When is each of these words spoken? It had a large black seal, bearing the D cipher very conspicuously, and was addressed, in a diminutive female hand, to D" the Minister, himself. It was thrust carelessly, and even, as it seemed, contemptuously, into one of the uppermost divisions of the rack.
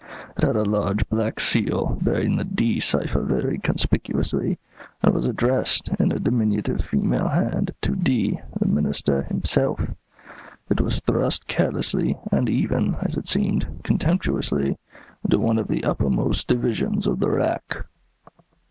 It 0.35 0.43
had 0.43 0.55
a 0.55 0.65
large 0.65 1.07
black 1.09 1.39
seal, 1.39 1.95
bearing 2.01 2.35
the 2.35 2.43
D 2.43 2.79
cipher 2.79 3.21
very 3.21 3.59
conspicuously, 3.59 4.57
and 5.03 5.13
was 5.13 5.27
addressed, 5.27 5.89
in 5.99 6.11
a 6.11 6.17
diminutive 6.17 6.81
female 6.81 7.27
hand, 7.27 7.75
to 7.83 7.95
D" 7.95 8.39
the 8.59 8.65
Minister, 8.67 9.21
himself. 9.21 9.79
It 10.71 10.81
was 10.81 11.01
thrust 11.01 11.45
carelessly, 11.47 12.17
and 12.31 12.49
even, 12.49 12.95
as 13.03 13.15
it 13.15 13.27
seemed, 13.27 13.81
contemptuously, 13.83 14.75
into 15.23 15.37
one 15.37 15.59
of 15.59 15.67
the 15.67 15.83
uppermost 15.83 16.47
divisions 16.47 17.05
of 17.05 17.19
the 17.19 17.29
rack. 17.29 17.85